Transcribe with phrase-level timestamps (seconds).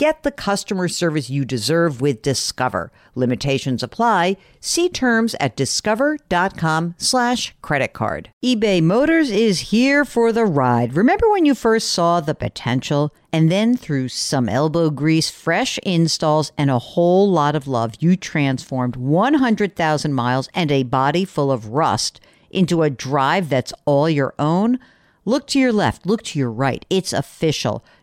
[0.00, 2.90] Get the customer service you deserve with Discover.
[3.14, 4.38] Limitations apply.
[4.58, 8.30] See terms at discover.com slash credit card.
[8.42, 10.94] eBay Motors is here for the ride.
[10.94, 13.14] Remember when you first saw the potential?
[13.30, 18.16] And then through some elbow grease, fresh installs, and a whole lot of love, you
[18.16, 24.32] transformed 100,000 miles and a body full of rust into a drive that's all your
[24.38, 24.78] own?
[25.26, 26.86] Look to your left, look to your right.
[26.88, 27.84] It's official.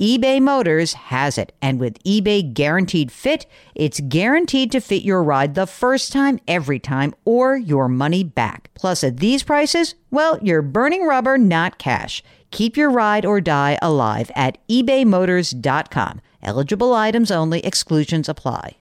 [0.00, 1.52] eBay Motors has it.
[1.60, 6.78] And with eBay Guaranteed Fit, it's guaranteed to fit your ride the first time, every
[6.78, 8.70] time, or your money back.
[8.72, 12.22] Plus, at these prices, well, you're burning rubber, not cash.
[12.50, 16.22] Keep your ride or die alive at ebaymotors.com.
[16.42, 18.78] Eligible items only, exclusions apply.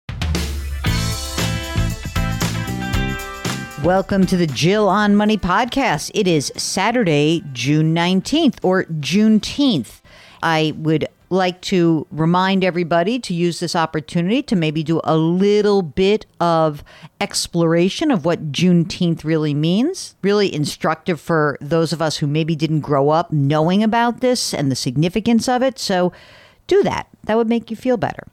[3.83, 6.11] Welcome to the Jill on Money podcast.
[6.13, 10.00] It is Saturday, June 19th or Juneteenth.
[10.43, 15.81] I would like to remind everybody to use this opportunity to maybe do a little
[15.81, 16.83] bit of
[17.21, 20.15] exploration of what Juneteenth really means.
[20.21, 24.69] Really instructive for those of us who maybe didn't grow up knowing about this and
[24.69, 25.79] the significance of it.
[25.79, 26.11] So
[26.67, 27.07] do that.
[27.23, 28.27] That would make you feel better.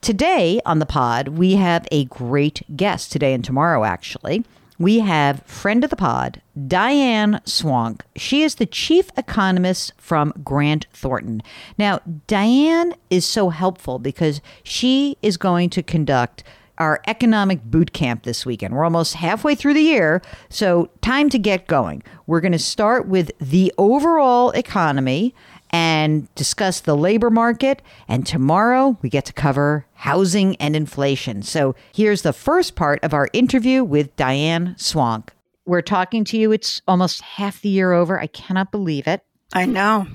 [0.00, 4.44] Today on the pod, we have a great guest today and tomorrow, actually
[4.82, 8.00] we have friend of the pod, Diane Swonk.
[8.16, 11.42] She is the chief economist from Grant Thornton.
[11.78, 16.42] Now, Diane is so helpful because she is going to conduct
[16.78, 18.74] our economic boot camp this weekend.
[18.74, 22.02] We're almost halfway through the year, so time to get going.
[22.26, 25.34] We're going to start with the overall economy
[25.72, 27.82] and discuss the labor market.
[28.06, 31.42] And tomorrow we get to cover housing and inflation.
[31.42, 35.30] So here's the first part of our interview with Diane Swonk.
[35.64, 36.52] We're talking to you.
[36.52, 38.20] It's almost half the year over.
[38.20, 39.24] I cannot believe it.
[39.54, 40.06] I know.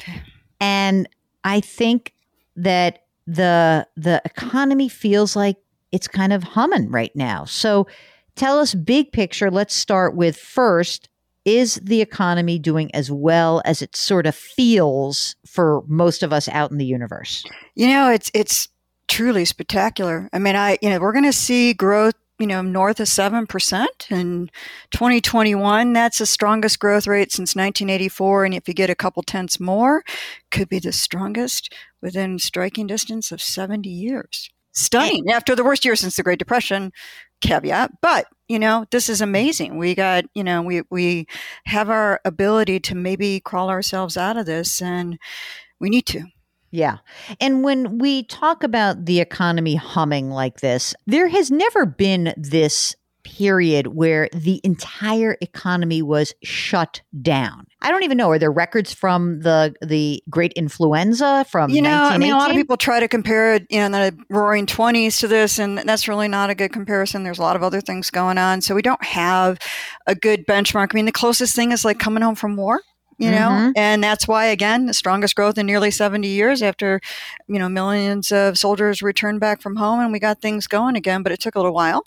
[0.59, 1.07] And
[1.43, 2.13] I think
[2.55, 5.57] that the the economy feels like
[5.91, 7.45] it's kind of humming right now.
[7.45, 7.87] So
[8.35, 9.49] tell us big picture.
[9.49, 11.09] Let's start with first
[11.47, 16.47] is the economy doing as well as it sort of feels for most of us
[16.49, 17.43] out in the universe?
[17.73, 18.69] You know, it's it's
[19.07, 20.29] truly spectacular.
[20.31, 23.87] I mean, I you know, we're going to see growth you know, north of 7%
[24.11, 24.51] in
[24.91, 25.93] 2021.
[25.93, 28.45] That's the strongest growth rate since 1984.
[28.45, 30.03] And if you get a couple tenths more,
[30.51, 34.51] could be the strongest within striking distance of 70 years.
[34.77, 35.29] Stunning.
[35.31, 36.91] After the worst year since the Great Depression,
[37.41, 37.91] caveat.
[38.01, 39.77] But you know, this is amazing.
[39.77, 41.27] We got, you know, we we
[41.65, 45.17] have our ability to maybe crawl ourselves out of this and
[45.79, 46.23] we need to.
[46.71, 46.97] Yeah.
[47.39, 52.95] And when we talk about the economy humming like this, there has never been this
[53.27, 57.67] period where the entire economy was shut down.
[57.81, 58.31] I don't even know.
[58.31, 62.03] Are there records from the the great influenza from you know?
[62.03, 65.27] I mean, a lot of people try to compare you know the Roaring Twenties to
[65.27, 67.23] this, and that's really not a good comparison.
[67.23, 69.59] There's a lot of other things going on, so we don't have
[70.07, 70.89] a good benchmark.
[70.93, 72.79] I mean, the closest thing is like coming home from war
[73.17, 73.71] you know mm-hmm.
[73.75, 77.01] and that's why again the strongest growth in nearly 70 years after
[77.47, 81.23] you know millions of soldiers returned back from home and we got things going again
[81.23, 82.03] but it took a little while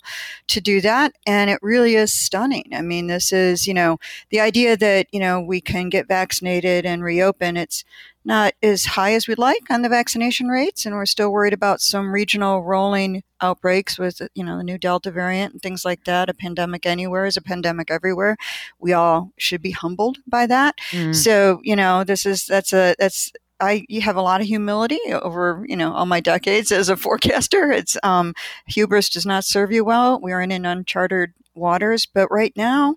[0.47, 3.97] to do that and it really is stunning i mean this is you know
[4.29, 7.83] the idea that you know we can get vaccinated and reopen it's
[8.23, 11.81] not as high as we'd like on the vaccination rates, and we're still worried about
[11.81, 16.29] some regional rolling outbreaks with you know the new Delta variant and things like that.
[16.29, 18.37] A pandemic anywhere is a pandemic everywhere.
[18.79, 20.77] We all should be humbled by that.
[20.91, 21.15] Mm.
[21.15, 24.99] So you know this is that's a that's I you have a lot of humility
[25.11, 27.71] over you know all my decades as a forecaster.
[27.71, 28.33] It's um,
[28.67, 30.19] hubris does not serve you well.
[30.21, 32.95] We are in uncharted waters, but right now,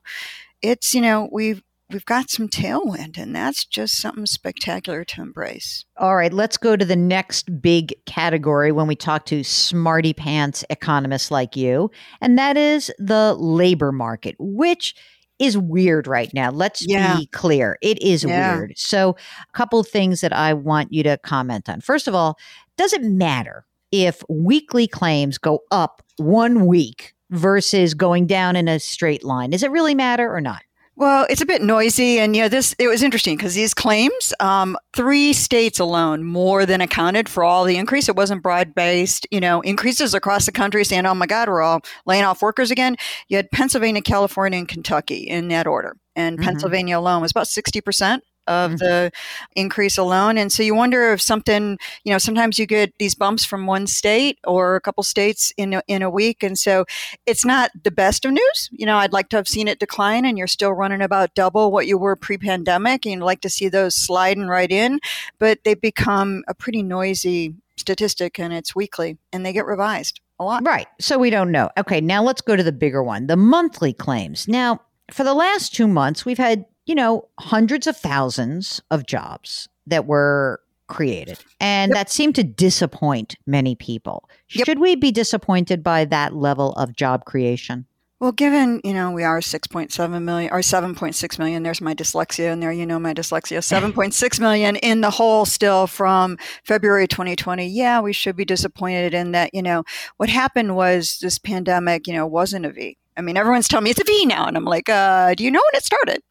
[0.62, 5.84] it's you know we've we've got some tailwind, and that's just something spectacular to embrace.
[5.96, 10.64] All right, let's go to the next big category when we talk to smarty pants
[10.70, 11.90] economists like you,
[12.20, 14.94] and that is the labor market, which
[15.38, 16.50] is weird right now.
[16.50, 17.16] Let's Yeah.
[17.16, 17.76] be clear.
[17.82, 18.56] It is Yeah.
[18.56, 18.74] weird.
[18.76, 21.80] So, a couple of things that I want you to comment on.
[21.80, 22.38] First of all,
[22.78, 28.78] does it matter if weekly claims go up one week versus going down in a
[28.78, 29.50] straight line?
[29.50, 30.62] Does it really matter or not?
[30.96, 34.76] Well, it's a bit noisy, and yeah, this it was interesting because these claims, um,
[34.94, 38.08] three states alone more than accounted for all the increase.
[38.08, 41.62] It wasn't broad based, you know, increases across the country saying, "Oh my God, we're
[41.62, 42.96] all laying off workers again."
[43.28, 46.44] You had Pennsylvania, California, and Kentucky in that order, and Mhm.
[46.44, 48.78] Pennsylvania alone was about sixty percent of Mhm.
[48.78, 49.12] the
[49.56, 50.38] increase alone.
[50.38, 53.86] And so you wonder if something, you know, sometimes you get these bumps from one
[53.86, 56.84] state or a couple states in a, in a week, and so
[57.26, 58.68] it's not the best of news.
[58.72, 61.70] You know, I'd like to have seen it decline, and you're still running about double
[61.72, 65.00] what you were pre-pandemic, and you'd like to see those sliding right in,
[65.38, 70.44] but they become a pretty noisy statistic, and it's weekly, and they get revised a
[70.44, 70.64] lot.
[70.64, 70.86] Right.
[71.00, 71.70] So we don't know.
[71.78, 74.46] Okay, now let's go to the bigger one the monthly claims.
[74.48, 74.80] Now,
[75.10, 80.06] for the last two months, we've had, you know, hundreds of thousands of jobs that
[80.06, 84.28] were created, and that seemed to disappoint many people.
[84.50, 84.66] Yep.
[84.66, 87.86] Should we be disappointed by that level of job creation?
[88.20, 92.60] Well, given, you know, we are 6.7 million or 7.6 million, there's my dyslexia in
[92.60, 93.58] there, you know, my dyslexia,
[93.92, 97.66] 7.6 million in the hole still from February 2020.
[97.66, 99.84] Yeah, we should be disappointed in that, you know,
[100.16, 102.96] what happened was this pandemic, you know, wasn't a V.
[103.16, 104.46] I mean, everyone's telling me it's a V now.
[104.46, 106.22] And I'm like, uh, do you know when it started?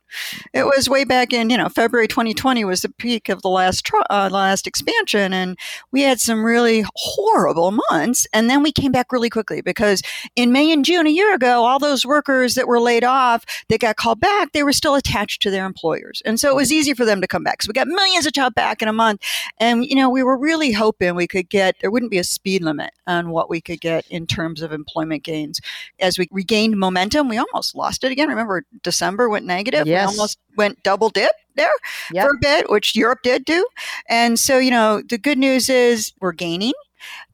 [0.54, 3.86] It was way back in, you know, February 2020 was the peak of the last
[3.86, 5.58] tr- uh, last expansion, and
[5.92, 10.02] we had some really horrible months, and then we came back really quickly because
[10.36, 13.80] in May and June a year ago, all those workers that were laid off that
[13.80, 16.94] got called back, they were still attached to their employers, and so it was easy
[16.94, 17.62] for them to come back.
[17.62, 19.22] So we got millions of jobs back in a month,
[19.58, 22.64] and you know, we were really hoping we could get there wouldn't be a speed
[22.64, 25.60] limit on what we could get in terms of employment gains
[26.00, 27.28] as we regained momentum.
[27.28, 28.30] We almost lost it again.
[28.30, 29.88] Remember, December went negative.
[30.04, 30.18] Yes.
[30.18, 31.72] Almost went double dip there
[32.12, 32.26] Yep.
[32.26, 33.66] for a bit, which Europe did do.
[34.10, 36.74] And so, you know, the good news is we're gaining.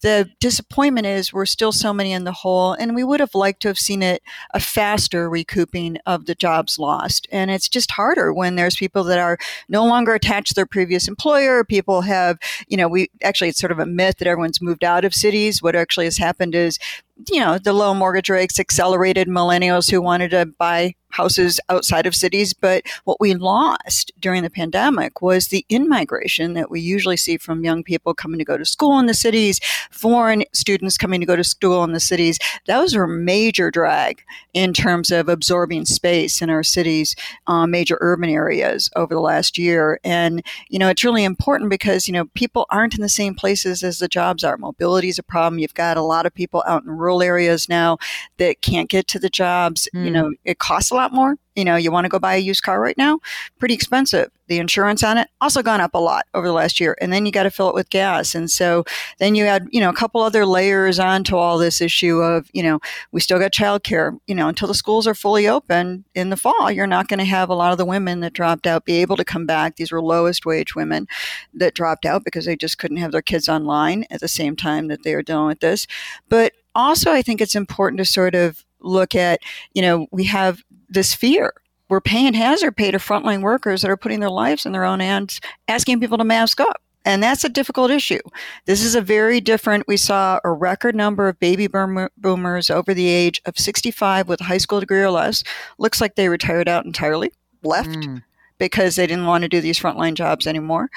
[0.01, 3.62] The disappointment is we're still so many in the hole, and we would have liked
[3.62, 4.24] to have seen it
[4.54, 7.27] a faster recouping of the jobs lost.
[7.31, 9.38] And it's just harder when there's people that are
[9.68, 11.63] no longer attached to their previous employer.
[11.63, 15.06] People have, you know, we actually, it's sort of a myth that everyone's moved out
[15.06, 15.62] of cities.
[15.62, 16.80] What actually has happened is,
[17.27, 22.16] you know, the low mortgage rates accelerated millennials who wanted to buy houses outside of
[22.16, 22.54] cities.
[22.54, 27.38] But what we lost during the pandemic was the in migration that we usually see
[27.38, 29.60] from young people coming to go to school in the cities,
[29.92, 32.38] foreign students coming to go to school in the cities.
[32.68, 34.24] Those were major drag
[34.54, 37.16] in terms of absorbing space in our cities,
[37.48, 40.00] uh, major urban areas over the last year.
[40.04, 43.83] And, you know, it's really important because, you know, people aren't in the same places
[43.83, 44.57] as the jobs are.
[44.57, 45.60] Mobility is a problem.
[45.60, 47.98] You've got a lot of people out in rural areas now
[48.38, 49.90] that can't get to the jobs.
[49.94, 50.12] You Mm.
[50.12, 51.36] know, it costs a lot more.
[51.56, 53.20] You know, you want to go buy a used car right now,
[53.58, 54.30] pretty expensive.
[54.50, 56.98] The insurance on it also gone up a lot over the last year.
[57.00, 58.36] And then you got to fill it with gas.
[58.36, 58.84] And so
[59.19, 62.63] then you add, you know, a couple other layers onto all this issue of, you
[62.63, 62.80] know,
[63.12, 66.72] we still got childcare, you know, until the schools are fully open in the fall,
[66.72, 69.16] you're not going to have a lot of the women that dropped out be able
[69.18, 69.75] to come back.
[69.75, 71.07] These were lowest wage women
[71.54, 74.88] that dropped out because they just couldn't have their kids online at the same time
[74.88, 75.88] that they are dealing with this.
[76.28, 79.42] But also, I think it's important to sort of look at,
[79.74, 81.54] you know, we have this fear.
[81.90, 85.00] We're paying hazard pay to frontline workers that are putting their lives in their own
[85.00, 86.81] hands, asking people to mask up.
[87.06, 88.19] And that's a difficult issue.
[88.66, 89.88] This is a very different.
[89.88, 94.44] We saw a record number of baby boomers over the age of 65 with a
[94.44, 95.44] high school degree or less.
[95.78, 97.31] Looks like they retired out entirely,
[97.64, 98.22] left Mm.
[98.58, 100.90] because they didn't want to do these frontline jobs anymore.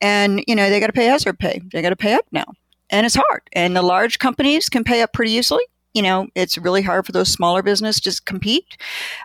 [0.00, 1.60] And, you know, they got to pay hazard pay.
[1.72, 2.44] They got to pay up now.
[2.90, 3.42] And it's hard.
[3.52, 5.64] And the large companies can pay up pretty easily.
[5.96, 8.76] You know, it's really hard for those smaller businesses to compete.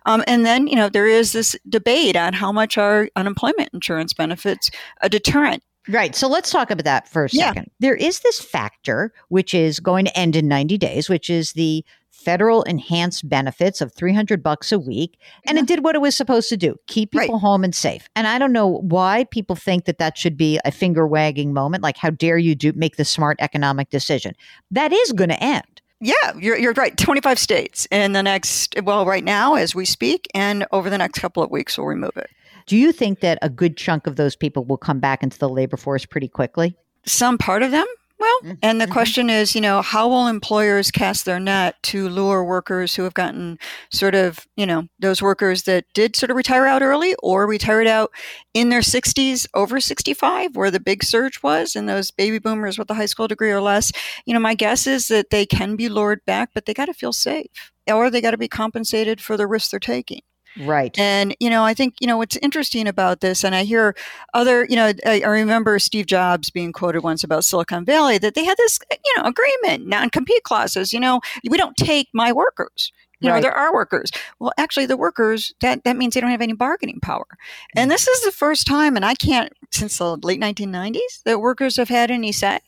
[0.05, 4.13] Um, and then, you know, there is this debate on how much are unemployment insurance
[4.13, 5.63] benefits a deterrent.
[5.89, 6.15] Right.
[6.15, 7.47] So let's talk about that for a Yeah.
[7.49, 7.71] second.
[7.81, 11.83] There is this factor which is going to end in 90 days, which is the
[12.11, 16.49] federal enhanced benefits of 300 bucks a week and it did what it was supposed
[16.49, 17.23] to do keep Right.
[17.25, 20.59] people home and safe and i don't know why people think that that should be
[20.63, 24.33] a finger wagging moment like how dare you do make the smart economic decision
[24.69, 25.63] that is going to end
[26.01, 26.97] Yeah, you're, you're right.
[26.97, 31.19] 25 states in the next, well, right now as we speak, and over the next
[31.19, 32.29] couple of weeks, we'll remove it.
[32.65, 35.47] do you think that a good chunk of those people will come back into the
[35.47, 37.85] labor force pretty quickly Some part of them
[38.21, 38.59] Well, Mhm.
[38.61, 38.91] and the Mhm.
[38.91, 43.15] question is, you know, how will employers cast their net to lure workers who have
[43.15, 43.57] gotten
[43.91, 47.87] sort of, you know, those workers that did sort of retire out early or retired
[47.87, 48.11] out
[48.53, 52.91] in their 60s over 65, where the big surge was, and those baby boomers with
[52.91, 53.91] a high school degree or less?
[54.25, 56.93] You know, my guess is that they can be lured back, but they got to
[56.93, 60.21] feel safe or they got to be compensated for the risks they're taking.
[60.59, 60.97] Right.
[60.99, 63.95] And, you know, I think, you know, what's interesting about this, and I hear
[64.33, 68.35] other, you know, I, I remember Steve Jobs being quoted once about Silicon Valley that
[68.35, 72.31] they had this, you know, agreement, non compete clauses, you know, we don't take my
[72.33, 72.91] workers.
[73.21, 73.43] You know, Right.
[73.43, 74.09] there are workers.
[74.39, 77.27] Well, actually, the workers, that, that means they don't have any bargaining power.
[77.75, 81.77] And this is the first time, and I can't, since the late 1990s, that workers
[81.77, 82.59] have had any say.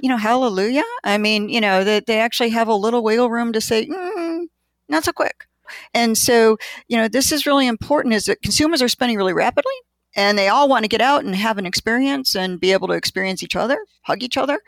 [0.00, 0.84] You know, hallelujah.
[1.02, 4.46] I mean, you know, that they actually have a little wiggle room to say, mm,
[4.88, 5.47] not so quick.
[5.94, 6.56] And so,
[6.88, 9.74] you know, this is really important is that consumers are spending really rapidly
[10.16, 12.94] and they all want to get out and have an experience and be able to
[12.94, 14.60] experience each other, hug each other.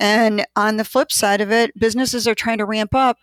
[0.00, 3.18] And on the flip side of it, businesses are trying to ramp up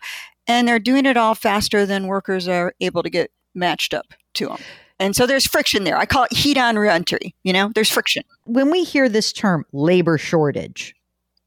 [0.46, 4.46] and they're doing it all faster than workers are able to get matched up to
[4.46, 4.58] them.
[4.98, 5.98] And so there's friction there.
[5.98, 7.34] I call it heat on reentry.
[7.42, 8.22] You know, there's friction.
[8.44, 10.94] When we hear this term labor shortage,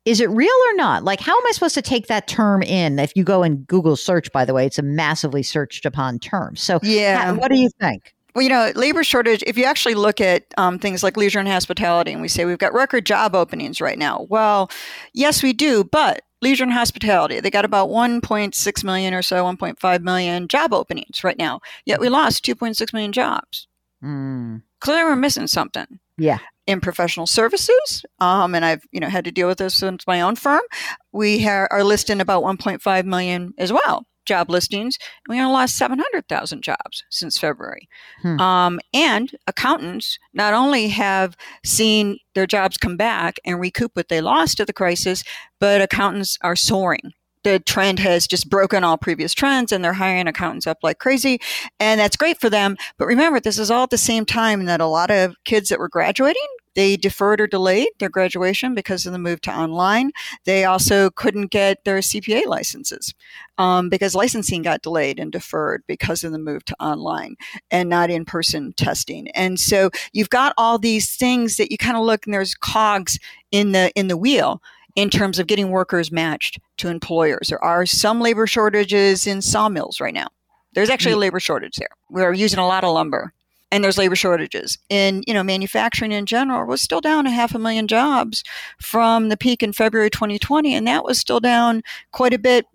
[0.06, 1.04] is it real or not?
[1.04, 2.98] Like, how am I supposed to take that term in?
[3.00, 6.56] If you go and Google search, by the way, it's a massively searched upon term.
[6.56, 7.26] So, Yeah.
[7.26, 8.14] ha- what do you think?
[8.36, 11.48] Well, you know, labor shortage, if you actually look at um, things like leisure and
[11.48, 14.28] hospitality, and we say we've got record job openings right now.
[14.30, 14.70] Well,
[15.14, 20.02] yes, we do, but leisure and hospitality, they got about 1.6 million or so, 1.5
[20.04, 21.60] million job openings right now.
[21.86, 23.68] Yet we lost 2.6 million jobs.
[24.04, 26.00] Mm, Clearly, we're missing something.
[26.18, 26.38] yeah.
[26.70, 30.22] In professional services, um, and I've you know had to deal with this since my
[30.22, 30.62] own firm.
[31.12, 35.00] We ha- are listing about 1.5 million as well job listings.
[35.28, 37.90] We only lost 700,000 jobs since February.
[38.22, 38.40] Hmm.
[38.40, 41.36] Um, and accountants not only have
[41.66, 45.24] seen their jobs come back and recoup what they lost at the crisis,
[45.60, 47.14] but accountants are soaring.
[47.44, 51.40] The trend has just broken all previous trends and they're hiring accountants up like crazy.
[51.80, 52.78] And that's great for them.
[53.00, 55.80] But remember, this is all at the same time that a lot of kids that
[55.80, 60.12] were graduating they deferred or delayed their graduation because of the move to online.
[60.46, 63.14] They also couldn't get their CPA licenses
[63.58, 67.36] um, because licensing got delayed and deferred because of the move to online
[67.72, 69.30] and not in person testing.
[69.32, 73.20] And so you've got all these things that you kind of look and there's cogs
[73.52, 74.62] in the in the wheel
[74.96, 77.50] in terms of getting workers matched to employers.
[77.50, 80.28] There are some labor shortages in sawmills right now.
[80.74, 81.90] There's actually a labor shortage there.
[82.10, 83.34] We're using a lot of lumber
[83.72, 84.78] and there's labor shortages.
[84.90, 88.44] In you know manufacturing in general was still down a half a million jobs
[88.82, 92.66] from the peak in February 2020 and that was still down quite a bit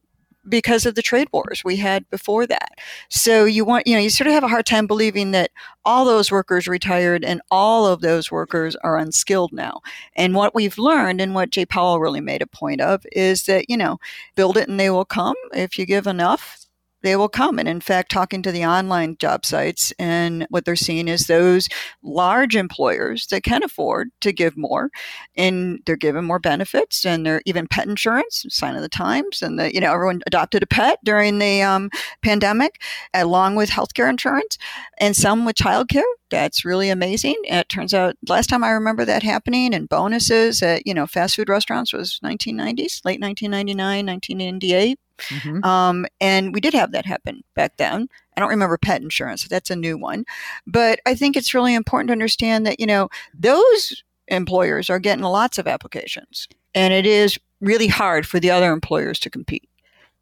[0.49, 2.73] because of the trade wars we had before that.
[3.09, 5.51] So you want you know you sort of have a hard time believing that
[5.85, 9.81] all those workers retired and all of those workers are unskilled now.
[10.17, 13.71] And what we've learned and what Jay Powell really made a point of is that
[13.71, 13.99] you know
[14.37, 16.64] build it and they will come if you give enough
[17.05, 17.59] they will come.
[17.59, 21.69] And in fact, talking to the online job sites, and what they're seeing is those
[22.03, 24.91] large employers that can afford to give more,
[25.37, 29.59] and they're giving more benefits, and they're even pet insurance, sign of the times, and
[29.59, 31.91] the, you know everyone adopted a pet during the um,
[32.23, 32.81] pandemic,
[33.13, 34.57] along with healthcare insurance,
[34.99, 36.03] and some with childcare.
[36.35, 37.37] That's really amazing.
[37.45, 41.37] It turns out last time I remember that happening and bonuses at you know fast
[41.37, 44.99] food restaurants was 1990s, late 1999, 1998.
[45.29, 45.65] Mhm.
[45.65, 48.09] Um, and we did have that happen back then.
[48.37, 49.47] I don't remember pet insurance.
[49.47, 50.25] That's a new one.
[50.67, 55.25] But I think it's really important to understand that, you know, those employers are getting
[55.25, 56.49] lots of applications.
[56.75, 59.69] And it is really hard for the other employers to compete.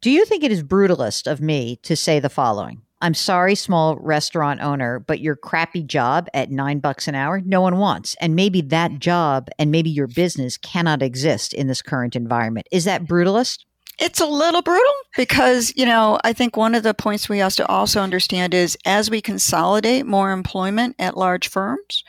[0.01, 2.81] Do you think it is brutalist of me to say the following?
[3.03, 7.59] I'm sorry, small restaurant owner, but your crappy job at nine bucks an hour, no
[7.59, 8.15] one wants.
[8.21, 8.99] And maybe that mm-hmm.
[8.99, 12.65] job and maybe your business cannot exist in this current environment.
[12.71, 13.65] Is that brutalist?
[13.99, 17.55] It's a little brutal because, you know, I think one of the points we have
[17.57, 22.05] to also understand is as we consolidate more employment at large firms,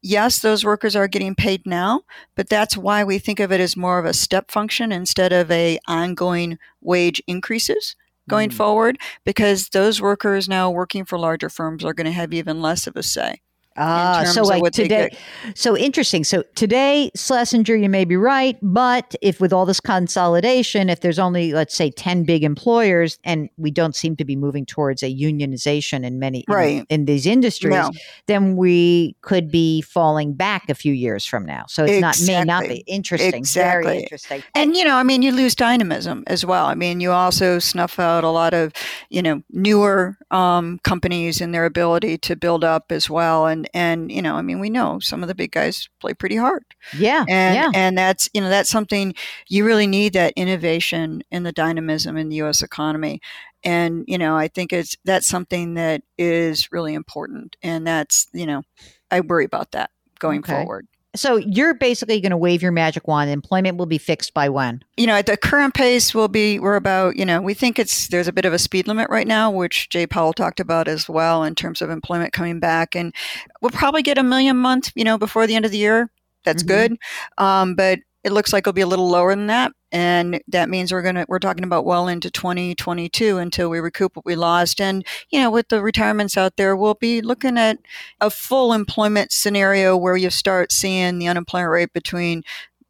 [0.00, 2.02] yes, those workers are getting paid now,
[2.36, 5.50] but that's why we think of it as more of a step function instead of
[5.50, 7.96] a ongoing wage increases
[8.28, 8.54] going Mm.
[8.54, 12.86] forward because those workers now working for larger firms are going to have even less
[12.86, 13.40] of a say.
[13.76, 15.16] Ah, so like today,
[15.54, 16.24] so interesting.
[16.24, 21.18] So today, Schlesinger, you may be right, but if with all this consolidation, if there's
[21.18, 25.14] only let's say ten big employers, and we don't seem to be moving towards a
[25.14, 26.84] unionization in many Right.
[26.88, 27.90] in, these industries, No.
[28.26, 31.64] then we could be falling back a few years from now.
[31.68, 33.34] So it's not may not be interesting.
[33.34, 33.84] Exactly.
[33.84, 34.42] Very interesting.
[34.54, 36.66] And you know, I mean, you lose dynamism as well.
[36.66, 38.72] I mean, you also snuff out a lot of,
[39.10, 43.46] you know, newer um, companies and their ability to build up as well.
[43.46, 46.36] And and you know, I mean, we know some of the big guys play pretty
[46.36, 47.72] hard, Yeah, and yeah.
[47.72, 49.14] and that's you know that's something
[49.48, 52.62] you really need that innovation and the dynamism in the U.S.
[52.62, 53.20] economy.
[53.64, 58.46] And you know, I think it's that's something that is really important, and that's you
[58.46, 58.62] know,
[59.10, 60.52] I worry about that going Okay.
[60.64, 60.86] forward.
[61.16, 63.30] So you're basically going to wave your magic wand.
[63.30, 64.82] Employment will be fixed by when?
[64.96, 68.08] You know, at the current pace, we'll be we're about you know we think it's
[68.08, 71.08] there's a bit of a speed limit right now, which Jay Powell talked about as
[71.08, 73.14] well in terms of employment coming back, and
[73.60, 76.10] we'll probably get a million month you know before the end of the year.
[76.44, 76.94] That's mm-hmm.
[76.94, 76.96] good,
[77.38, 80.92] um, but it looks like it'll be a little lower than that and that means
[80.92, 84.80] we're going to we're talking about well into 2022 until we recoup what we lost.
[84.80, 87.78] And you know with the retirements out there we'll be looking at
[88.20, 92.42] a full employment scenario where you start seeing the unemployment rate between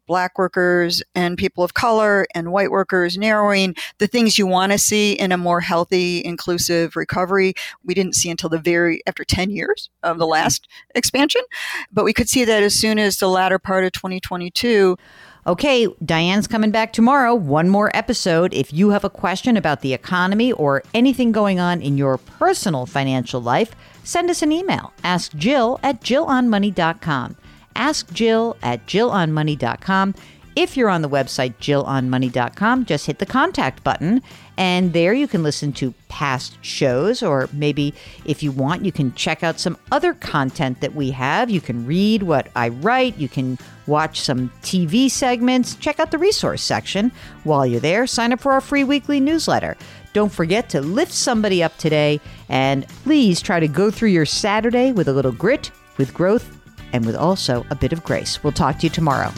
[0.07, 3.75] black workers and people of color and white workers narrowing.
[3.99, 7.53] The things you want to see in a more healthy inclusive recovery
[7.83, 10.31] we didn't see until the very after 10 years of the mm-hmm.
[10.31, 11.41] last expansion
[11.91, 14.97] but we could see that as soon as the latter part of 2022
[15.47, 17.33] Okay, Diane's coming back tomorrow.
[17.33, 18.53] One more episode.
[18.53, 22.85] If you have a question about the economy or anything going on in your personal
[22.85, 23.73] financial life,
[24.03, 24.91] send us an email.
[25.05, 27.37] Ask Jill at JillOnMoney.com.
[27.77, 30.15] Ask Jill at JillOnMoney.com.
[30.57, 34.23] If you're on the website jillonmoney.com, just hit the contact button
[34.57, 37.93] and there you can listen to past shows or maybe
[38.25, 41.51] if you want you can check out some other content that we have.
[41.51, 46.17] You can read what I write, you can watch some TV segments, check out the
[46.17, 47.11] resource section.
[47.43, 49.77] While you're there, sign up for our free weekly newsletter.
[50.13, 54.91] Don't forget to lift somebody up today and please try to go through your Saturday
[54.91, 56.57] with a little grit, with growth,
[56.93, 58.43] and with also a bit of grace.
[58.43, 59.31] We'll talk to you tomorrow.